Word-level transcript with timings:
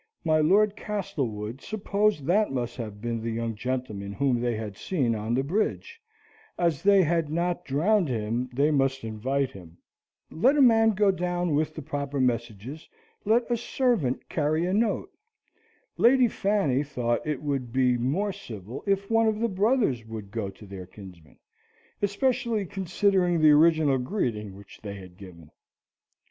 My 0.25 0.39
Lord 0.39 0.75
Castlewood 0.75 1.61
supposed 1.61 2.25
that 2.25 2.51
must 2.51 2.75
have 2.77 3.01
been 3.01 3.21
the 3.21 3.29
young 3.29 3.53
gentleman 3.53 4.13
whom 4.13 4.41
they 4.41 4.55
had 4.55 4.75
seen 4.75 5.13
on 5.13 5.35
the 5.35 5.43
bridge, 5.43 6.01
and 6.57 6.65
as 6.65 6.81
they 6.81 7.03
had 7.03 7.29
not 7.29 7.63
drowned 7.65 8.09
him 8.09 8.49
they 8.51 8.71
must 8.71 9.03
invite 9.03 9.51
him. 9.51 9.77
Let 10.31 10.57
a 10.57 10.61
man 10.63 10.95
go 10.95 11.11
down 11.11 11.53
with 11.53 11.75
the 11.75 11.83
proper 11.83 12.19
messages, 12.19 12.89
let 13.25 13.43
a 13.51 13.55
servant 13.55 14.27
carry 14.27 14.65
a 14.65 14.73
note. 14.73 15.11
Lady 15.97 16.27
Fanny 16.27 16.81
thought 16.81 17.23
it 17.27 17.43
would 17.43 17.71
be 17.71 17.95
more 17.95 18.33
civil 18.33 18.83
if 18.87 19.07
one 19.11 19.27
of 19.27 19.39
the 19.39 19.47
brothers 19.47 20.03
would 20.07 20.31
go 20.31 20.49
to 20.49 20.65
their 20.65 20.87
kinsman, 20.87 21.37
especially 22.01 22.65
considering 22.65 23.39
the 23.39 23.51
original 23.51 23.99
greeting 23.99 24.55
which 24.55 24.79
they 24.81 24.95
had 24.95 25.15
given. 25.15 25.51